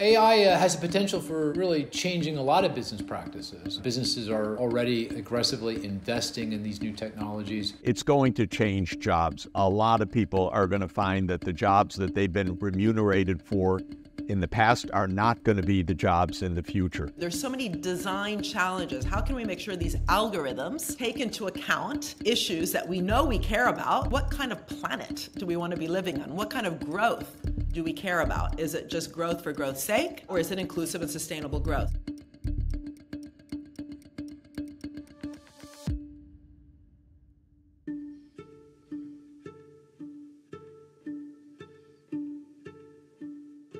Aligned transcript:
AI 0.00 0.44
uh, 0.44 0.56
has 0.56 0.76
the 0.76 0.80
potential 0.80 1.20
for 1.20 1.52
really 1.52 1.84
changing 1.84 2.38
a 2.38 2.42
lot 2.42 2.64
of 2.64 2.74
business 2.74 3.02
practices. 3.02 3.76
Businesses 3.78 4.30
are 4.30 4.56
already 4.56 5.08
aggressively 5.08 5.84
investing 5.84 6.54
in 6.54 6.62
these 6.62 6.80
new 6.80 6.92
technologies. 6.92 7.74
It's 7.82 8.02
going 8.02 8.32
to 8.34 8.46
change 8.46 8.98
jobs. 8.98 9.46
A 9.54 9.68
lot 9.68 10.00
of 10.00 10.10
people 10.10 10.48
are 10.54 10.66
going 10.66 10.80
to 10.80 10.88
find 10.88 11.28
that 11.28 11.42
the 11.42 11.52
jobs 11.52 11.96
that 11.96 12.14
they've 12.14 12.32
been 12.32 12.58
remunerated 12.58 13.42
for 13.42 13.82
in 14.28 14.40
the 14.40 14.48
past 14.48 14.90
are 14.92 15.08
not 15.08 15.42
going 15.44 15.56
to 15.56 15.62
be 15.62 15.82
the 15.82 15.94
jobs 15.94 16.42
in 16.42 16.54
the 16.54 16.62
future. 16.62 17.10
There's 17.16 17.40
so 17.40 17.48
many 17.48 17.68
design 17.68 18.42
challenges. 18.42 19.04
How 19.04 19.20
can 19.20 19.34
we 19.34 19.44
make 19.44 19.60
sure 19.60 19.76
these 19.76 19.96
algorithms 20.08 20.96
take 20.96 21.20
into 21.20 21.46
account 21.46 22.16
issues 22.24 22.72
that 22.72 22.88
we 22.88 23.00
know 23.00 23.24
we 23.24 23.38
care 23.38 23.68
about? 23.68 24.10
What 24.10 24.30
kind 24.30 24.52
of 24.52 24.66
planet 24.66 25.28
do 25.36 25.46
we 25.46 25.56
want 25.56 25.72
to 25.72 25.78
be 25.78 25.88
living 25.88 26.20
on? 26.22 26.34
What 26.34 26.50
kind 26.50 26.66
of 26.66 26.80
growth 26.80 27.36
do 27.72 27.84
we 27.84 27.92
care 27.92 28.20
about? 28.20 28.58
Is 28.58 28.74
it 28.74 28.90
just 28.90 29.12
growth 29.12 29.42
for 29.42 29.52
growth's 29.52 29.82
sake, 29.82 30.24
or 30.28 30.38
is 30.38 30.50
it 30.50 30.58
inclusive 30.58 31.02
and 31.02 31.10
sustainable 31.10 31.60
growth? 31.60 31.96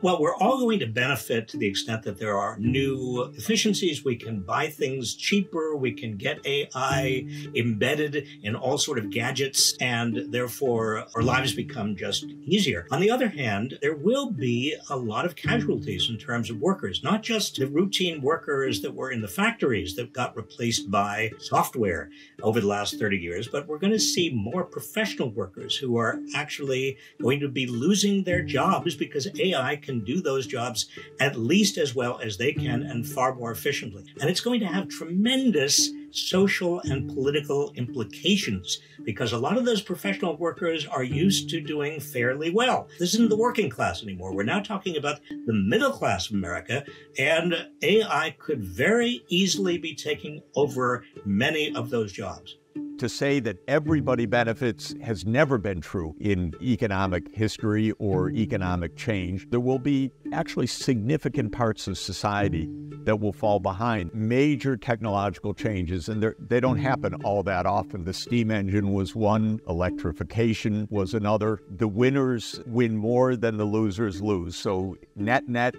Well, 0.03 0.19
we're 0.19 0.35
all 0.37 0.59
going 0.59 0.79
to 0.79 0.87
benefit 0.87 1.47
to 1.49 1.59
the 1.59 1.67
extent 1.67 2.05
that 2.05 2.19
there 2.19 2.35
are 2.39 2.57
new 2.59 3.31
efficiencies. 3.37 4.03
We 4.03 4.17
can 4.17 4.41
buy 4.41 4.69
things 4.69 5.15
cheaper. 5.15 5.77
We 5.77 5.93
can 5.93 6.17
get 6.17 6.41
AI 6.47 7.27
embedded 7.55 8.27
in 8.43 8.57
all 8.57 8.79
sort 8.79 8.97
of 8.97 9.11
gadgets, 9.11 9.75
and 9.79 10.33
therefore 10.33 11.05
our 11.15 11.21
lives 11.21 11.53
become 11.53 11.97
just 11.97 12.25
easier. 12.47 12.87
On 12.91 13.03
the 13.03 13.11
other 13.11 13.29
hand, 13.29 13.79
there 13.83 13.95
will 13.95 14.31
be 14.31 14.75
a 14.89 14.97
lot 14.97 15.27
of 15.27 15.37
casualties 15.37 16.09
in 16.09 16.17
terms 16.17 16.49
of 16.49 16.57
workers, 16.61 17.03
not 17.03 17.23
just 17.23 17.57
the 17.57 17.67
routine 17.67 18.23
workers 18.23 18.81
that 18.81 18.95
were 18.95 19.11
in 19.11 19.21
the 19.21 19.29
factories 19.29 19.97
that 19.97 20.15
got 20.15 20.35
replaced 20.35 20.91
by 20.91 21.31
software 21.39 22.09
over 22.43 22.59
the 22.59 22.67
last 22.67 22.99
30 22.99 23.19
years, 23.19 23.49
but 23.49 23.67
we're 23.67 23.77
going 23.77 23.93
to 23.93 24.01
see 24.01 24.31
more 24.31 24.65
professional 24.65 25.31
workers 25.31 25.77
who 25.77 25.99
are 25.99 26.19
actually 26.35 26.97
going 27.21 27.39
to 27.41 27.49
be 27.49 27.67
losing 27.67 28.25
their 28.25 28.43
jobs 28.43 28.95
because 28.95 29.29
AI 29.39 29.77
can 29.77 29.90
can 29.91 30.05
do 30.05 30.21
those 30.21 30.47
jobs 30.47 30.87
at 31.19 31.37
least 31.37 31.77
as 31.77 31.95
well 31.95 32.21
as 32.23 32.37
they 32.37 32.53
can 32.53 32.83
and 32.83 33.07
far 33.07 33.35
more 33.35 33.51
efficiently. 33.51 34.05
And 34.21 34.31
it's 34.31 34.41
going 34.41 34.61
to 34.61 34.67
have 34.67 34.89
tremendous 34.89 35.91
social 36.13 36.81
and 36.81 37.09
political 37.09 37.73
implications 37.77 38.81
because 39.05 39.33
a 39.33 39.39
lot 39.39 39.57
of 39.57 39.65
those 39.65 39.83
professional 39.83 40.37
workers 40.37 40.87
are 40.87 41.05
used 41.05 41.49
to 41.51 41.61
doing 41.61 42.01
fairly 42.01 42.51
well. 42.51 42.89
This 42.99 43.15
isn't 43.15 43.31
the 43.31 43.37
working 43.37 43.71
class 43.71 44.03
anymore. 44.03 44.35
We're 44.35 44.43
now 44.43 44.61
talking 44.61 44.97
about 44.97 45.21
the 45.47 45.53
middle 45.53 45.93
class 45.93 46.29
of 46.29 46.35
America, 46.35 46.85
and 47.19 47.55
AI 47.83 48.35
could 48.39 48.63
very 48.63 49.25
easily 49.29 49.79
be 49.79 49.95
taking 49.95 50.43
over 50.57 51.05
many 51.25 51.75
of 51.75 51.91
those 51.91 52.13
jobs 52.13 52.57
to 53.01 53.09
say 53.09 53.41
that 53.41 53.57
everybody 53.67 54.27
benefits 54.27 54.95
has 55.03 55.25
never 55.25 55.57
been 55.57 55.81
true 55.81 56.15
in 56.21 56.55
economic 56.61 57.35
history 57.35 57.93
or 57.93 58.31
economic 58.31 58.95
change. 58.95 59.49
There 59.49 59.59
will 59.59 59.79
be 59.79 60.13
actually 60.33 60.67
significant 60.67 61.51
parts 61.51 61.89
of 61.89 61.97
society 61.97 62.69
that 63.05 63.19
will 63.19 63.33
fall 63.33 63.59
behind. 63.59 64.15
Major 64.15 64.77
technological 64.77 65.55
changes, 65.55 66.11
and 66.11 66.35
they 66.39 66.61
don't 66.61 66.79
happen 66.79 67.15
all 67.25 67.43
that 67.45 67.65
often. 67.65 68.05
The 68.05 68.13
steam 68.13 68.51
engine 68.51 68.93
was 68.93 69.17
one, 69.17 69.61
electrification 69.67 70.87
was 70.91 71.15
another. 71.15 71.61
The 71.79 71.89
winners 71.89 72.61
win 72.67 72.99
more 72.99 73.35
than 73.35 73.57
the 73.57 73.65
losers 73.65 74.21
lose. 74.21 74.57
So, 74.57 74.99
net, 75.17 75.49
net, 75.49 75.75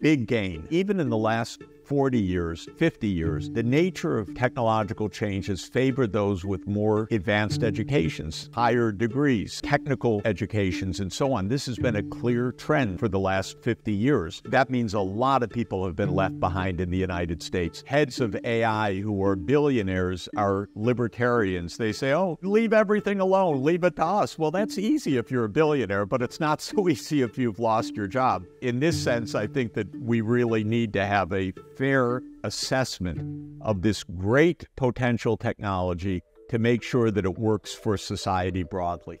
big 0.00 0.26
gain. 0.26 0.66
Even 0.70 1.00
in 1.00 1.10
the 1.10 1.18
last 1.18 1.62
40 1.92 2.18
years, 2.18 2.66
50 2.78 3.06
years, 3.06 3.50
the 3.50 3.62
nature 3.62 4.16
of 4.16 4.34
technological 4.34 5.10
change 5.10 5.48
has 5.48 5.62
favored 5.62 6.10
those 6.10 6.42
with 6.42 6.66
more 6.66 7.06
advanced 7.10 7.62
educations, 7.62 8.48
higher 8.54 8.90
degrees, 8.90 9.60
technical 9.62 10.22
educations, 10.24 11.00
and 11.00 11.12
so 11.12 11.34
on. 11.34 11.48
This 11.48 11.66
has 11.66 11.76
been 11.76 11.96
a 11.96 12.02
clear 12.02 12.50
trend 12.52 12.98
for 12.98 13.08
the 13.08 13.18
last 13.18 13.60
50 13.60 13.92
years. 13.92 14.40
That 14.46 14.70
means 14.70 14.94
a 14.94 15.00
lot 15.00 15.42
of 15.42 15.50
people 15.50 15.84
have 15.84 15.94
been 15.94 16.14
left 16.14 16.40
behind 16.40 16.80
in 16.80 16.90
the 16.90 16.96
United 16.96 17.42
States. 17.42 17.84
Heads 17.86 18.20
of 18.20 18.34
AI 18.42 18.94
who 18.94 19.22
are 19.22 19.36
billionaires 19.36 20.30
are 20.34 20.70
libertarians. 20.74 21.76
They 21.76 21.92
say, 21.92 22.14
oh, 22.14 22.38
leave 22.40 22.72
everything 22.72 23.20
alone, 23.20 23.62
leave 23.62 23.84
it 23.84 23.96
to 23.96 24.04
us. 24.06 24.38
Well, 24.38 24.50
that's 24.50 24.78
easy 24.78 25.18
if 25.18 25.30
you're 25.30 25.44
a 25.44 25.50
billionaire, 25.50 26.06
but 26.06 26.22
it's 26.22 26.40
not 26.40 26.62
so 26.62 26.88
easy 26.88 27.20
if 27.20 27.36
you've 27.36 27.58
lost 27.58 27.96
your 27.96 28.06
job. 28.06 28.46
In 28.62 28.80
this 28.80 28.98
sense, 28.98 29.34
I 29.34 29.46
think 29.46 29.74
that 29.74 29.94
we 29.94 30.22
really 30.22 30.64
need 30.64 30.94
to 30.94 31.04
have 31.04 31.30
a 31.34 31.52
fair 31.82 32.22
assessment 32.44 33.18
of 33.60 33.82
this 33.82 34.04
great 34.04 34.68
potential 34.76 35.36
technology 35.36 36.22
to 36.48 36.56
make 36.56 36.80
sure 36.80 37.10
that 37.10 37.24
it 37.24 37.36
works 37.36 37.74
for 37.74 37.96
society 37.96 38.62
broadly. 38.62 39.18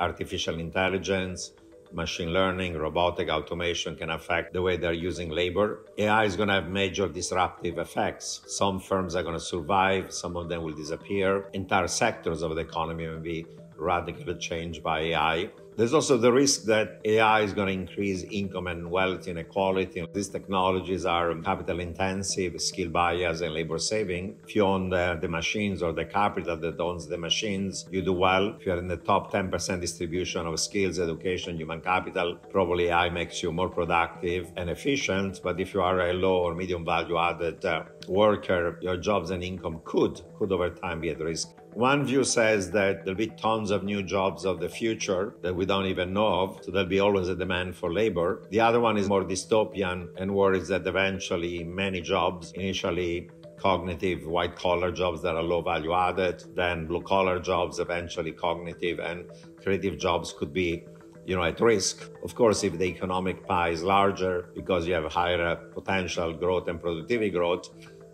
Artificial 0.00 0.58
intelligence, 0.58 1.52
machine 1.92 2.32
learning, 2.32 2.76
robotic 2.76 3.28
automation 3.28 3.94
can 3.94 4.10
affect 4.10 4.52
the 4.52 4.60
way 4.60 4.76
they're 4.76 5.04
using 5.10 5.30
labor. 5.30 5.84
AI 5.96 6.24
is 6.24 6.34
going 6.34 6.48
to 6.48 6.54
have 6.54 6.68
major 6.68 7.06
disruptive 7.06 7.78
effects. 7.78 8.40
Some 8.48 8.80
firms 8.80 9.14
are 9.14 9.22
going 9.22 9.38
to 9.38 9.46
survive, 9.54 10.12
some 10.12 10.36
of 10.36 10.48
them 10.48 10.64
will 10.64 10.74
disappear. 10.74 11.48
Entire 11.52 11.86
sectors 11.86 12.42
of 12.42 12.56
the 12.56 12.62
economy 12.62 13.06
will 13.06 13.20
be 13.20 13.46
radically 13.76 14.34
changed 14.34 14.82
by 14.82 14.98
AI. 15.12 15.48
There's 15.80 15.94
also 15.94 16.18
the 16.18 16.30
risk 16.30 16.64
that 16.64 17.00
AI 17.06 17.40
is 17.40 17.54
going 17.54 17.68
to 17.68 17.72
increase 17.72 18.22
income 18.24 18.66
and 18.66 18.90
wealth 18.90 19.26
inequality. 19.26 20.04
These 20.12 20.28
technologies 20.28 21.06
are 21.06 21.34
capital 21.36 21.80
intensive, 21.80 22.60
skill 22.60 22.90
bias, 22.90 23.40
and 23.40 23.54
labor 23.54 23.78
saving. 23.78 24.36
If 24.46 24.54
you 24.54 24.62
own 24.62 24.90
the, 24.90 25.18
the, 25.18 25.28
machines 25.28 25.82
or 25.82 25.94
the 25.94 26.04
capital 26.04 26.58
that 26.58 26.78
owns 26.78 27.06
the 27.06 27.16
machines, 27.16 27.88
you 27.90 28.02
do 28.02 28.12
well. 28.12 28.56
If 28.60 28.66
you're 28.66 28.76
in 28.76 28.88
the 28.88 28.98
top 28.98 29.32
10% 29.32 29.80
distribution 29.80 30.46
of 30.46 30.60
skills, 30.60 30.98
education, 30.98 31.56
human 31.56 31.80
capital, 31.80 32.36
probably 32.50 32.88
AI 32.88 33.08
makes 33.08 33.42
you 33.42 33.50
more 33.50 33.70
productive 33.70 34.52
and 34.58 34.68
efficient. 34.68 35.40
But 35.42 35.58
if 35.60 35.72
you 35.72 35.80
are 35.80 36.10
a 36.10 36.12
low 36.12 36.40
or 36.42 36.54
medium 36.54 36.84
value 36.84 37.16
added 37.16 37.64
uh, 37.64 37.84
worker, 38.10 38.78
your 38.82 38.96
jobs 38.96 39.30
and 39.30 39.42
income 39.42 39.80
could, 39.84 40.20
could 40.36 40.52
over 40.52 40.68
time 40.68 41.00
be 41.00 41.10
at 41.10 41.20
risk. 41.20 41.54
One 41.74 42.04
view 42.04 42.24
says 42.24 42.70
that 42.72 43.04
there'll 43.04 43.16
be 43.16 43.28
tons 43.28 43.70
of 43.70 43.84
new 43.84 44.02
jobs 44.02 44.44
of 44.44 44.58
the 44.58 44.68
future 44.68 45.36
that 45.42 45.54
we 45.54 45.64
don't 45.64 45.86
even 45.86 46.12
know 46.12 46.40
of, 46.40 46.64
so 46.64 46.72
there'll 46.72 46.88
be 46.88 46.98
always 46.98 47.28
a 47.28 47.36
demand 47.36 47.76
for 47.76 47.92
labor. 47.92 48.42
The 48.50 48.60
other 48.60 48.80
one 48.80 48.96
is 48.96 49.08
more 49.08 49.22
dystopian 49.22 50.08
and 50.18 50.34
worries 50.34 50.66
that 50.68 50.84
eventually 50.86 51.62
many 51.62 52.00
jobs, 52.00 52.50
initially 52.52 53.30
cognitive 53.56 54.26
white 54.26 54.56
collar 54.56 54.90
jobs 54.90 55.22
that 55.22 55.36
are 55.36 55.42
low 55.42 55.62
value 55.62 55.94
added, 55.94 56.42
then 56.56 56.86
blue 56.86 57.02
collar 57.02 57.38
jobs, 57.38 57.78
eventually 57.78 58.32
cognitive 58.32 58.98
and 58.98 59.26
creative 59.62 59.96
jobs 59.98 60.34
could 60.36 60.52
be 60.52 60.84
you 61.26 61.36
know, 61.36 61.44
at 61.44 61.60
risk. 61.60 62.10
Of 62.24 62.34
course, 62.34 62.64
if 62.64 62.76
the 62.76 62.86
economic 62.86 63.46
pie 63.46 63.68
is 63.68 63.82
larger 63.82 64.50
because 64.54 64.86
you 64.86 64.94
have 64.94 65.04
higher 65.12 65.54
potential 65.72 66.32
growth 66.32 66.66
and 66.66 66.80
productivity 66.80 67.30
growth, 67.30 67.68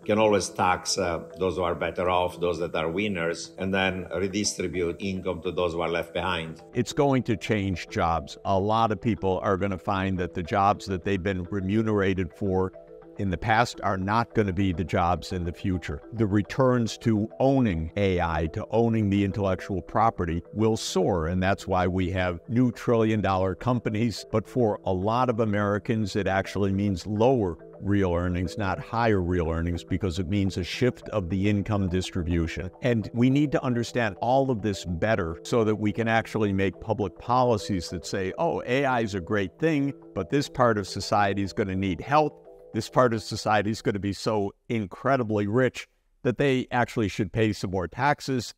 can 0.07 0.19
always 0.19 0.47
tax 0.47 0.97
uh, 0.97 1.19
those 1.37 1.57
who 1.57 1.63
are 1.63 1.75
better 1.75 2.09
off, 2.09 2.39
those 2.39 2.59
that 2.59 2.73
are 2.73 2.89
winners, 2.89 3.51
and 3.57 3.73
then 3.73 4.07
redistribute 4.15 4.95
income 4.99 5.41
to 5.41 5.51
those 5.51 5.73
who 5.73 5.81
are 5.81 5.89
left 5.89 6.13
behind. 6.13 6.61
It's 6.73 6.93
going 6.93 7.23
to 7.23 7.35
change 7.35 7.89
jobs. 7.89 8.37
A 8.45 8.57
lot 8.57 8.93
of 8.93 9.01
people 9.01 9.39
are 9.43 9.57
going 9.57 9.71
to 9.71 9.77
find 9.77 10.17
that 10.17 10.33
the 10.33 10.41
jobs 10.41 10.85
that 10.85 11.03
they've 11.03 11.21
been 11.21 11.43
remunerated 11.43 12.31
for 12.33 12.71
in 13.17 13.29
the 13.29 13.37
past 13.37 13.81
are 13.83 13.97
not 13.97 14.33
going 14.33 14.47
to 14.47 14.53
be 14.53 14.71
the 14.71 14.83
jobs 14.83 15.33
in 15.33 15.43
the 15.43 15.51
future. 15.51 16.01
The 16.13 16.25
returns 16.25 16.97
to 16.99 17.27
owning 17.39 17.91
AI, 17.97 18.47
to 18.53 18.65
owning 18.71 19.09
the 19.09 19.23
intellectual 19.23 19.81
property 19.81 20.41
will 20.53 20.77
soar. 20.77 21.27
And 21.27 21.41
that's 21.41 21.67
why 21.67 21.87
we 21.87 22.11
have 22.11 22.39
new 22.47 22.71
trillion 22.71 23.21
dollar 23.21 23.55
companies. 23.55 24.25
But 24.31 24.47
for 24.47 24.79
a 24.85 24.93
lot 24.93 25.29
of 25.29 25.39
Americans, 25.39 26.15
it 26.15 26.27
actually 26.27 26.71
means 26.71 27.05
lower 27.05 27.57
real 27.81 28.13
earnings, 28.13 28.57
not 28.57 28.79
higher 28.79 29.21
real 29.21 29.49
earnings, 29.49 29.83
because 29.83 30.19
it 30.19 30.27
means 30.27 30.57
a 30.57 30.63
shift 30.63 31.07
of 31.09 31.29
the 31.29 31.49
income 31.49 31.89
distribution. 31.89 32.69
And 32.81 33.09
we 33.13 33.29
need 33.29 33.51
to 33.53 33.63
understand 33.63 34.15
all 34.21 34.51
of 34.51 34.61
this 34.61 34.85
better 34.85 35.39
so 35.43 35.63
that 35.63 35.75
we 35.75 35.91
can 35.91 36.07
actually 36.07 36.53
make 36.53 36.79
public 36.79 37.17
policies 37.19 37.89
that 37.89 38.05
say, 38.05 38.33
oh, 38.37 38.63
AI 38.65 39.01
is 39.01 39.15
a 39.15 39.21
great 39.21 39.57
thing, 39.59 39.93
but 40.15 40.29
this 40.29 40.49
part 40.49 40.77
of 40.77 40.87
society 40.87 41.43
is 41.43 41.53
going 41.53 41.67
to 41.67 41.75
need 41.75 42.01
help 42.01 42.43
this 42.73 42.89
part 42.89 43.13
of 43.13 43.23
society 43.23 43.71
is 43.71 43.81
going 43.81 43.93
to 43.93 43.99
be 43.99 44.13
so 44.13 44.53
incredibly 44.69 45.47
rich 45.47 45.87
that 46.23 46.37
they 46.37 46.67
actually 46.71 47.07
should 47.07 47.31
pay 47.31 47.53
some 47.53 47.71
more 47.71 47.87
taxes. 47.87 48.53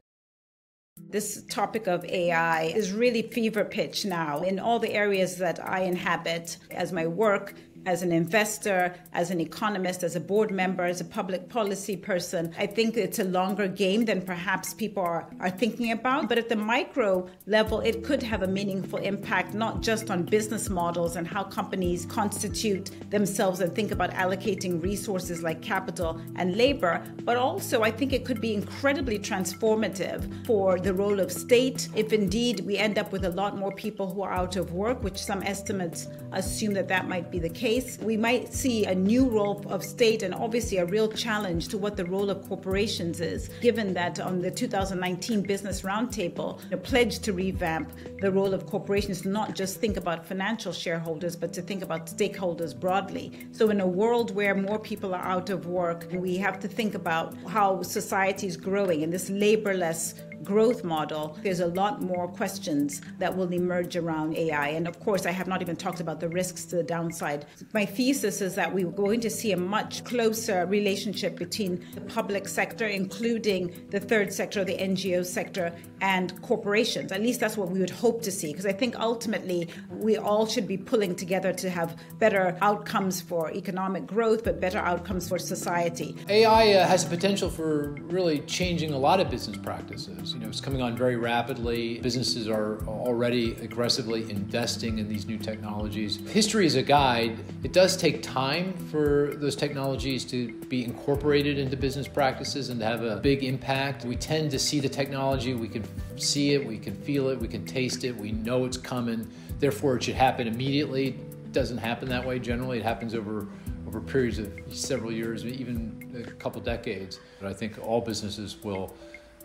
This 0.97 1.45
topic 1.45 1.87
of 1.87 2.03
AI 2.03 2.63
is 2.63 2.91
really 2.91 3.21
fever 3.21 3.63
pitch 3.63 4.03
now 4.03 4.41
in 4.41 4.59
all 4.59 4.79
the 4.79 4.93
areas 4.93 5.37
that 5.37 5.65
I 5.65 5.83
inhabit 5.83 6.57
as 6.71 6.91
my 6.91 7.07
work 7.07 7.53
as 7.85 8.01
an 8.01 8.11
investor, 8.11 8.93
as 9.13 9.31
an 9.31 9.39
economist, 9.39 10.03
as 10.03 10.15
a 10.15 10.19
board 10.19 10.51
member, 10.51 10.83
as 10.83 11.01
a 11.01 11.05
public 11.05 11.49
policy 11.49 11.95
person. 11.95 12.53
I 12.57 12.65
think 12.65 12.97
it's 12.97 13.19
a 13.19 13.23
longer 13.23 13.67
game 13.67 14.05
than 14.05 14.21
perhaps 14.21 14.73
people 14.73 15.03
are, 15.03 15.27
are 15.39 15.49
thinking 15.49 15.91
about. 15.91 16.29
But 16.29 16.37
at 16.37 16.49
the 16.49 16.55
micro 16.55 17.27
level, 17.45 17.79
it 17.81 18.03
could 18.03 18.21
have 18.23 18.43
a 18.43 18.47
meaningful 18.47 18.99
impact, 18.99 19.53
not 19.53 19.81
just 19.81 20.11
on 20.11 20.23
business 20.23 20.69
models 20.69 21.15
and 21.15 21.27
how 21.27 21.43
companies 21.43 22.05
constitute 22.05 22.91
themselves 23.09 23.59
and 23.61 23.73
think 23.73 23.91
about 23.91 24.11
allocating 24.11 24.81
resources 24.81 25.41
like 25.41 25.61
capital 25.61 26.19
and 26.35 26.57
labor, 26.57 27.03
but 27.23 27.37
also 27.37 27.83
I 27.83 27.91
think 27.91 28.13
it 28.13 28.25
could 28.25 28.41
be 28.41 28.53
incredibly 28.53 29.19
transformative 29.19 30.45
for 30.45 30.79
the 30.79 30.93
role 30.93 31.19
of 31.19 31.31
state 31.31 31.89
if 31.95 32.13
indeed 32.13 32.61
we 32.61 32.77
end 32.77 32.97
up 32.97 33.11
with 33.11 33.25
a 33.25 33.29
lot 33.29 33.57
more 33.57 33.71
people 33.71 34.11
who 34.11 34.21
are 34.21 34.33
out 34.33 34.55
of 34.55 34.73
work, 34.73 35.03
which 35.03 35.17
some 35.17 35.41
estimates 35.43 36.07
assume 36.31 36.73
that 36.73 36.87
that 36.87 37.07
might 37.07 37.31
be 37.31 37.39
the 37.39 37.49
case. 37.49 37.68
We 38.01 38.17
might 38.17 38.51
see 38.51 38.85
a 38.85 38.95
new 38.95 39.29
role 39.29 39.63
of 39.67 39.83
state 39.83 40.23
and 40.23 40.33
obviously 40.33 40.77
a 40.79 40.85
real 40.85 41.07
challenge 41.07 41.67
to 41.67 41.77
what 41.77 41.97
the 41.97 42.05
role 42.05 42.31
of 42.31 42.47
corporations 42.49 43.21
is, 43.21 43.51
given 43.61 43.93
that 43.93 44.19
on 44.19 44.41
the 44.41 44.49
2019 44.49 45.43
Business 45.43 45.83
Roundtable, 45.83 46.59
a 46.71 46.77
pledge 46.77 47.19
to 47.19 47.31
revamp 47.31 47.91
the 48.21 48.31
role 48.31 48.55
of 48.55 48.65
corporations 48.65 49.23
not 49.23 49.53
just 49.53 49.79
think 49.79 49.97
about 49.97 50.25
financial 50.25 50.73
shareholders, 50.73 51.35
but 51.35 51.53
to 51.53 51.61
think 51.61 51.83
about 51.83 52.07
stakeholders 52.07 52.73
broadly. 52.77 53.47
So, 53.51 53.69
in 53.69 53.81
a 53.81 53.87
world 53.87 54.33
where 54.33 54.55
more 54.55 54.79
people 54.79 55.13
are 55.13 55.23
out 55.23 55.51
of 55.51 55.67
work, 55.67 56.07
we 56.11 56.37
have 56.37 56.59
to 56.61 56.67
think 56.67 56.95
about 56.95 57.35
how 57.47 57.83
society 57.83 58.47
is 58.47 58.57
growing 58.57 59.03
and 59.03 59.13
this 59.13 59.29
laborless 59.29 60.15
growth 60.43 60.83
model, 60.83 61.37
there's 61.43 61.59
a 61.59 61.67
lot 61.67 62.01
more 62.01 62.27
questions 62.27 63.01
that 63.17 63.35
will 63.35 63.51
emerge 63.53 63.95
around 63.95 64.35
AI. 64.35 64.69
And 64.69 64.87
of 64.87 64.99
course, 64.99 65.25
I 65.25 65.31
have 65.31 65.47
not 65.47 65.61
even 65.61 65.75
talked 65.75 65.99
about 65.99 66.19
the 66.19 66.29
risks 66.29 66.65
to 66.65 66.77
the 66.77 66.83
downside. 66.83 67.45
My 67.73 67.85
thesis 67.85 68.41
is 68.41 68.55
that 68.55 68.73
we're 68.73 68.87
going 68.87 69.19
to 69.21 69.29
see 69.29 69.51
a 69.51 69.57
much 69.57 70.03
closer 70.03 70.65
relationship 70.65 71.37
between 71.37 71.85
the 71.93 72.01
public 72.01 72.47
sector, 72.47 72.87
including 72.87 73.87
the 73.89 73.99
third 73.99 74.31
sector, 74.33 74.63
the 74.63 74.77
NGO 74.77 75.25
sector, 75.25 75.73
and 76.01 76.41
corporations. 76.41 77.11
At 77.11 77.21
least 77.21 77.39
that's 77.39 77.57
what 77.57 77.69
we 77.69 77.79
would 77.79 77.89
hope 77.89 78.21
to 78.23 78.31
see, 78.31 78.51
because 78.51 78.65
I 78.65 78.71
think 78.71 78.97
ultimately 78.99 79.69
we 79.91 80.17
all 80.17 80.45
should 80.45 80.67
be 80.67 80.77
pulling 80.77 81.15
together 81.15 81.53
to 81.53 81.69
have 81.69 81.97
better 82.19 82.57
outcomes 82.61 83.21
for 83.21 83.51
economic 83.51 84.07
growth, 84.07 84.43
but 84.43 84.59
better 84.59 84.79
outcomes 84.79 85.27
for 85.27 85.37
society. 85.37 86.15
AI 86.29 86.73
uh, 86.73 86.87
has 86.87 87.03
the 87.03 87.09
potential 87.09 87.49
for 87.49 87.91
really 88.07 88.39
changing 88.41 88.93
a 88.93 88.97
lot 88.97 89.19
of 89.19 89.29
business 89.29 89.57
practices. 89.57 90.33
You 90.33 90.39
know, 90.39 90.47
it's 90.47 90.61
coming 90.61 90.81
on 90.81 90.95
very 90.95 91.15
rapidly. 91.15 91.99
Businesses 91.99 92.47
are 92.47 92.79
already 92.87 93.53
aggressively 93.61 94.29
investing 94.29 94.99
in 94.99 95.09
these 95.09 95.25
new 95.25 95.37
technologies. 95.37 96.17
History 96.29 96.65
is 96.65 96.75
a 96.75 96.83
guide. 96.83 97.39
It 97.63 97.73
does 97.73 97.97
take 97.97 98.23
time 98.23 98.73
for 98.89 99.33
those 99.35 99.55
technologies 99.55 100.23
to 100.25 100.53
be 100.65 100.85
incorporated 100.85 101.57
into 101.57 101.75
business 101.75 102.07
practices 102.07 102.69
and 102.69 102.79
to 102.79 102.85
have 102.85 103.03
a 103.03 103.17
big 103.17 103.43
impact. 103.43 104.05
We 104.05 104.15
tend 104.15 104.51
to 104.51 104.59
see 104.59 104.79
the 104.79 104.89
technology, 104.89 105.53
we 105.53 105.67
can 105.67 105.83
see 106.17 106.53
it, 106.53 106.65
we 106.65 106.77
can 106.77 106.95
feel 106.95 107.27
it, 107.29 107.39
we 107.39 107.47
can 107.47 107.65
taste 107.65 108.03
it, 108.05 108.15
we 108.15 108.31
know 108.31 108.65
it's 108.65 108.77
coming. 108.77 109.29
Therefore, 109.59 109.97
it 109.97 110.03
should 110.03 110.15
happen 110.15 110.47
immediately. 110.47 111.09
It 111.09 111.51
doesn't 111.51 111.79
happen 111.79 112.07
that 112.09 112.25
way 112.25 112.39
generally. 112.39 112.79
It 112.79 112.83
happens 112.83 113.13
over 113.13 113.47
over 113.89 113.99
periods 113.99 114.37
of 114.37 114.51
several 114.69 115.11
years, 115.11 115.43
even 115.45 116.23
a 116.27 116.31
couple 116.33 116.61
decades. 116.61 117.19
But 117.41 117.49
I 117.49 117.53
think 117.53 117.79
all 117.81 118.01
businesses 118.01 118.63
will 118.63 118.95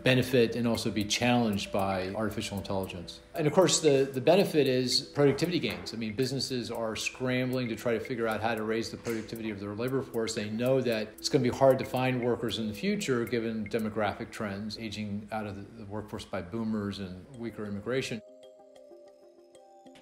benefit 0.03 0.55
and 0.55 0.67
also 0.67 0.91
be 0.91 1.03
challenged 1.03 1.71
by 1.71 2.13
artificial 2.15 2.57
intelligence. 2.57 3.21
And 3.33 3.47
of 3.47 3.53
course, 3.53 3.79
the, 3.79 4.09
the 4.11 4.21
benefit 4.21 4.67
is 4.67 5.01
productivity 5.01 5.59
gains. 5.59 5.93
I 5.93 5.97
mean, 5.97 6.15
businesses 6.15 6.71
are 6.71 6.95
scrambling 6.95 7.67
to 7.69 7.75
try 7.75 7.93
to 7.93 7.99
figure 7.99 8.27
out 8.27 8.41
how 8.41 8.55
to 8.55 8.63
raise 8.63 8.89
the 8.89 8.97
productivity 8.97 9.49
of 9.49 9.59
their 9.59 9.73
labor 9.73 10.01
force. 10.01 10.35
They 10.35 10.49
know 10.49 10.79
that 10.81 11.09
it's 11.17 11.29
going 11.29 11.43
to 11.43 11.49
be 11.49 11.57
hard 11.57 11.79
to 11.79 11.85
find 11.85 12.23
workers 12.23 12.59
in 12.59 12.67
the 12.67 12.73
future 12.73 13.25
given 13.25 13.67
demographic 13.67 14.31
trends, 14.31 14.77
aging 14.79 15.27
out 15.31 15.47
of 15.47 15.55
the, 15.55 15.83
the 15.83 15.85
workforce 15.85 16.25
by 16.25 16.41
boomers 16.41 16.99
and 16.99 17.25
weaker 17.37 17.65
immigration. 17.65 18.21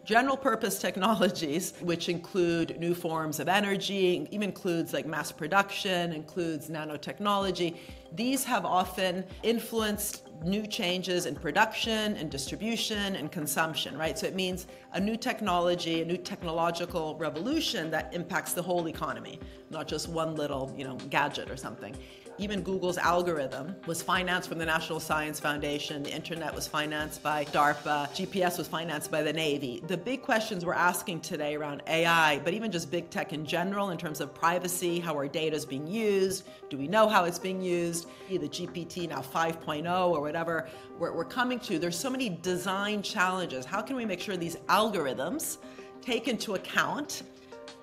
General 0.06 0.36
purpose 0.36 0.80
technologies, 0.80 1.74
which 1.80 2.10
include 2.10 2.78
new 2.78 2.94
forms 2.94 3.40
of 3.40 3.48
energy, 3.48 4.28
even 4.32 4.50
includes 4.50 4.92
like 4.92 5.06
mass 5.06 5.32
production, 5.32 6.12
includes 6.12 6.70
nanotechnology, 6.70 7.78
these 8.12 8.44
have 8.44 8.66
often 8.66 9.24
influenced 9.44 10.28
new 10.44 10.68
changes 10.68 11.26
in 11.26 11.36
production 11.36 12.18
and 12.18 12.30
distribution 12.30 13.16
and 13.16 13.32
consumption, 13.32 13.98
right? 13.98 14.20
So 14.20 14.28
it 14.28 14.36
means 14.36 14.68
a 14.92 15.00
new 15.00 15.16
technology, 15.16 16.02
a 16.02 16.06
new 16.06 16.18
technological 16.18 17.16
revolution 17.16 17.90
that 17.92 18.14
impacts 18.14 18.52
the 18.52 18.62
whole 18.62 18.90
economy, 18.90 19.40
not 19.70 19.88
just 19.88 20.10
one 20.10 20.36
little, 20.36 20.74
you 20.78 20.84
know, 20.84 20.98
gadget 21.10 21.50
or 21.50 21.56
something. 21.56 21.96
Even 22.40 22.64
Google's 22.64 22.98
algorithm 22.98 23.76
was 23.86 24.02
financed 24.02 24.50
from 24.50 24.58
the 24.58 24.66
National 24.66 25.00
Science 25.00 25.40
Foundation. 25.40 26.02
The 26.02 26.14
internet 26.14 26.54
was 26.54 26.68
financed 26.68 27.22
by 27.22 27.46
DARPA. 27.46 28.10
GPS 28.10 28.58
was 28.58 28.68
financed 28.68 29.12
by 29.12 29.22
the 29.22 29.32
Navy. 29.32 29.84
The 29.86 29.98
big 29.98 30.24
questions 30.24 30.66
we're 30.66 30.74
asking 30.74 31.22
today 31.22 31.56
around 31.56 31.84
AI, 31.86 32.40
but 32.40 32.56
even 32.56 32.72
just 32.72 32.90
big 32.90 33.12
tech 33.12 33.34
in 33.34 33.46
general 33.46 33.92
in 33.92 34.00
terms 34.00 34.20
of 34.20 34.34
privacy, 34.34 35.00
how 35.00 35.14
our 35.14 35.28
data 35.28 35.56
is 35.56 35.64
being 35.64 35.86
used, 35.86 36.48
do 36.72 36.78
we 36.78 36.88
know 36.88 37.08
how 37.08 37.26
it's 37.26 37.38
being 37.38 37.62
used, 37.62 38.08
the 38.30 38.40
GPT 38.40 39.08
now 39.08 39.22
5.0 39.22 40.10
or 40.10 40.22
whatever 40.22 40.68
we're, 40.98 41.14
we're 41.14 41.24
coming 41.24 41.60
to, 41.60 41.78
there's 41.78 41.98
so 41.98 42.10
many 42.10 42.30
design 42.30 43.04
challenges. 43.04 43.64
How 43.64 43.82
can 43.82 43.96
we 43.96 44.06
make 44.06 44.20
sure 44.20 44.36
these 44.36 44.56
algorithms 44.70 45.58
take 46.02 46.28
into 46.28 46.56
account 46.56 47.24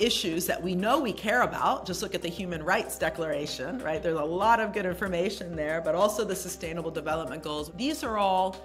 issues 0.01 0.47
that 0.47 0.61
we 0.63 0.75
know 0.75 0.99
we 0.99 1.13
care 1.13 1.43
about. 1.43 1.87
Just 1.87 2.03
look 2.03 2.15
at 2.15 2.23
the 2.23 2.29
Human 2.29 2.63
Rights 2.63 2.99
Declaration, 2.99 3.79
right? 3.79 4.03
There's 4.03 4.19
a 4.19 4.25
lot 4.25 4.59
of 4.59 4.73
good 4.73 4.87
information 4.87 5.55
there, 5.55 5.81
but 5.81 5.95
also 5.95 6.25
the 6.25 6.35
Sustainable 6.35 6.91
Development 6.91 7.43
Goals. 7.43 7.71
These 7.77 8.03
are 8.03 8.19
all 8.19 8.57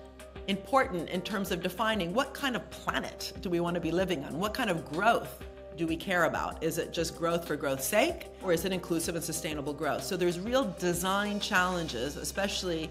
important 0.47 1.09
in 1.09 1.21
terms 1.21 1.51
of 1.51 1.61
defining 1.61 2.13
what 2.13 2.33
kind 2.33 2.55
of 2.55 2.69
planet 2.69 3.33
do 3.41 3.49
we 3.49 3.59
want 3.59 3.75
to 3.75 3.81
be 3.81 3.91
living 3.91 4.23
on? 4.23 4.39
What 4.39 4.53
kind 4.53 4.69
of 4.69 4.85
growth 4.85 5.43
do 5.75 5.85
we 5.85 5.97
care 5.97 6.25
about? 6.25 6.63
Is 6.63 6.77
it 6.77 6.93
just 6.93 7.17
growth 7.17 7.45
for 7.45 7.55
growth's 7.55 7.85
sake, 7.85 8.27
or 8.41 8.53
is 8.53 8.63
it 8.63 8.71
inclusive 8.71 9.15
and 9.15 9.23
sustainable 9.23 9.73
growth? 9.73 10.03
So 10.03 10.15
there's 10.15 10.39
real 10.39 10.73
design 10.79 11.39
challenges, 11.39 12.15
especially 12.15 12.89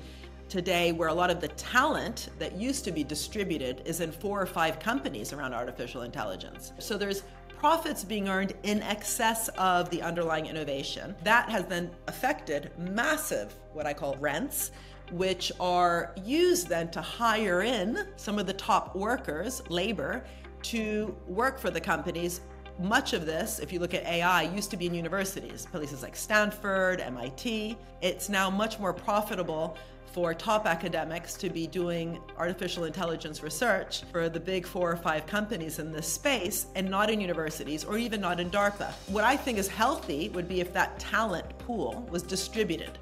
today 0.48 0.92
where 0.92 1.08
a 1.08 1.14
lot 1.14 1.30
of 1.30 1.40
the 1.40 1.48
talent 1.48 2.28
that 2.38 2.56
used 2.56 2.84
to 2.84 2.92
be 2.92 3.02
distributed 3.02 3.82
is 3.86 4.00
in 4.00 4.12
four 4.12 4.40
or 4.40 4.46
five 4.46 4.78
companies 4.78 5.32
around 5.32 5.54
artificial 5.54 6.02
intelligence. 6.02 6.72
So 6.78 6.98
there's 6.98 7.22
profits 7.64 8.04
being 8.04 8.28
earned 8.28 8.52
in 8.64 8.82
excess 8.82 9.48
of 9.56 9.88
the 9.88 10.02
underlying 10.02 10.44
innovation. 10.44 11.16
That 11.24 11.48
has 11.48 11.64
then 11.64 11.90
affected 12.08 12.70
massive, 12.76 13.54
what 13.72 13.86
I 13.86 13.94
call 13.94 14.16
rents, 14.16 14.70
which 15.12 15.50
are 15.58 16.14
used 16.26 16.68
then 16.68 16.90
to 16.90 17.00
hire 17.00 17.62
in 17.62 18.06
some 18.16 18.38
of 18.38 18.46
the 18.46 18.52
top 18.52 18.94
workers, 18.94 19.62
labor, 19.70 20.24
to 20.64 21.16
work 21.26 21.58
for 21.58 21.70
the 21.70 21.80
companies. 21.80 22.42
Much 22.78 23.12
of 23.12 23.24
this, 23.24 23.60
if 23.60 23.72
you 23.72 23.78
look 23.78 23.94
at 23.94 24.04
AI, 24.04 24.42
used 24.42 24.70
to 24.70 24.76
be 24.76 24.86
in 24.86 24.94
universities, 24.94 25.66
places 25.70 26.02
like 26.02 26.16
Stanford, 26.16 27.00
MIT. 27.00 27.78
It's 28.02 28.28
now 28.28 28.50
much 28.50 28.80
more 28.80 28.92
profitable 28.92 29.76
for 30.12 30.34
top 30.34 30.66
academics 30.66 31.34
to 31.34 31.50
be 31.50 31.66
doing 31.68 32.20
artificial 32.36 32.84
intelligence 32.84 33.42
research 33.42 34.02
for 34.10 34.28
the 34.28 34.40
big 34.40 34.66
four 34.66 34.90
or 34.90 34.96
five 34.96 35.26
companies 35.26 35.78
in 35.78 35.92
this 35.92 36.06
space 36.06 36.66
and 36.74 36.88
not 36.88 37.10
in 37.10 37.20
universities 37.20 37.84
or 37.84 37.96
even 37.96 38.20
not 38.20 38.40
in 38.40 38.50
DARPA. 38.50 38.92
What 39.08 39.24
I 39.24 39.36
think 39.36 39.58
is 39.58 39.68
healthy 39.68 40.28
would 40.30 40.48
be 40.48 40.60
if 40.60 40.72
that 40.72 40.98
talent 40.98 41.58
pool 41.58 42.06
was 42.10 42.22
distributed 42.22 42.98